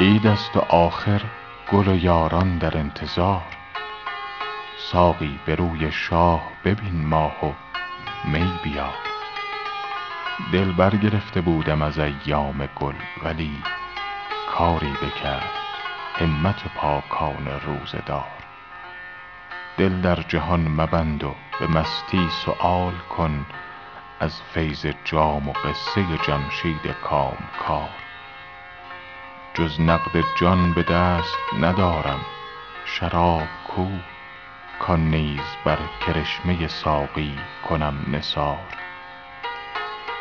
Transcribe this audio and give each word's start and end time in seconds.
عید 0.00 0.26
است 0.26 0.56
و 0.56 0.60
آخر 0.60 1.20
گل 1.72 1.88
و 1.88 1.96
یاران 1.96 2.58
در 2.58 2.78
انتظار. 2.78 3.42
ساقی 4.76 5.38
به 5.46 5.54
روی 5.54 5.92
شاه 5.92 6.42
ببین 6.64 7.06
ماه 7.06 7.46
و 7.46 7.52
می 8.24 8.52
بیار. 8.64 8.94
دل 10.52 10.72
برگرفته 10.72 11.40
بودم 11.40 11.82
از 11.82 11.98
ایام 11.98 12.68
گل 12.80 12.94
ولی 13.24 13.62
کاری 14.50 14.92
بکرد 15.02 15.50
همت 16.14 16.68
پاکان 16.76 17.48
روزه 17.66 18.02
دار 18.06 18.38
دل 19.76 20.00
در 20.00 20.22
جهان 20.28 20.68
مبند 20.68 21.24
و 21.24 21.34
به 21.60 21.66
مستی 21.66 22.28
سؤال 22.30 22.94
کن 23.16 23.46
از 24.20 24.42
فیض 24.42 24.86
جام 25.04 25.48
و 25.48 25.52
قصه 25.52 26.04
جمشید 26.26 26.86
کامکار. 27.04 28.07
جز 29.58 29.80
نقد 29.80 30.24
جان 30.40 30.72
به 30.72 30.82
دست 30.82 31.38
ندارم. 31.60 32.20
شراب 32.84 33.48
کو 33.68 33.86
کان 34.80 35.00
نیز 35.10 35.40
بر 35.64 35.78
کرشمه 36.06 36.68
ساقی 36.68 37.38
کنم 37.68 37.94
نثار. 38.08 38.76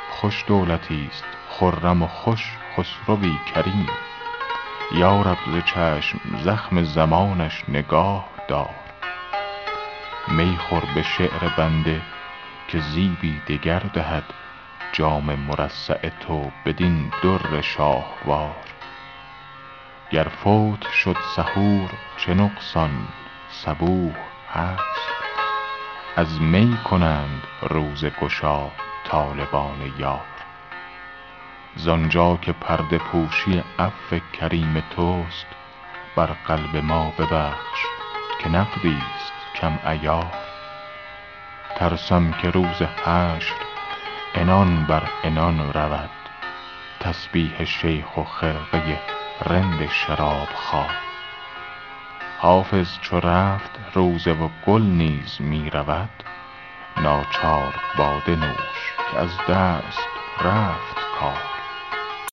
خوش 0.09 0.43
دولتیست 0.47 1.25
خرم 1.49 2.03
و 2.03 2.07
خوش 2.07 2.57
خسروی 2.77 3.39
کریم. 3.53 3.87
یا 4.91 5.21
رب 5.21 5.37
ز 5.47 5.65
چشم 5.65 6.19
زخم 6.43 6.83
زمانش 6.83 7.63
نگاه 7.69 8.25
دار. 8.47 8.75
می 10.27 10.57
خور 10.57 10.83
به 10.95 11.03
شعر 11.03 11.49
بنده 11.57 12.01
که 12.67 12.79
زیبی 12.79 13.41
دگر 13.47 13.79
دهد 13.79 14.23
جام 14.91 15.35
مرصع 15.35 16.09
تو 16.09 16.51
بدین 16.65 17.11
در 17.23 17.61
شاهوار. 17.61 18.76
گر 20.11 20.27
فوت 20.27 20.91
شد 20.91 21.17
سحور 21.35 21.89
چه 22.17 22.33
نقصان 22.33 23.07
صبوح 23.49 24.15
هست 24.53 25.07
از 26.15 26.41
می 26.41 26.77
کنند 26.89 27.43
روزه 27.61 28.09
گشا 28.09 28.71
طالبان 29.03 29.93
یار. 29.97 30.25
زآنجا 31.75 32.37
که 32.41 32.51
پرده 32.51 32.97
پوشی 32.97 33.63
عفو 33.79 34.19
کریم 34.33 34.83
توست 34.95 35.47
بر 36.15 36.25
قلب 36.47 36.75
ما 36.77 37.13
ببخش 37.19 37.79
که 38.39 38.49
نقدیست 38.49 39.33
کم 39.55 39.79
عیار. 39.85 40.33
ترسم 41.75 42.31
که 42.31 42.49
روز 42.49 42.81
حشر 42.81 43.55
عنان 44.35 44.85
بر 44.85 45.03
عنان 45.23 45.73
رود 45.73 46.09
تسبیح 46.99 47.63
شیخ 47.63 48.17
و 48.17 48.23
خرقه 48.23 49.16
رند 49.45 49.89
شراب 49.89 50.47
خوار 50.55 51.07
حافظ 52.39 52.99
چو 53.01 53.19
رفت 53.19 53.71
روزه 53.93 54.31
و 54.31 54.49
گل 54.65 54.81
نیز 54.81 55.37
می 55.39 55.69
رود. 55.69 56.23
ناچار 56.97 57.75
باده 57.97 58.35
نوش 58.35 58.93
که 59.11 59.19
از 59.19 59.37
دست 59.49 60.07
رفت 60.41 60.97
کار. 61.19 61.56